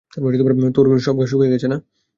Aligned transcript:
তোর 0.75 0.85
সব 0.99 1.15
ঘা 1.19 1.25
শুকিয়ে 1.27 1.51
গেছে? 1.53 1.67